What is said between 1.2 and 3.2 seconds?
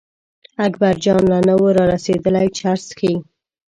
لا نه و را رسېدلی چرس څښي.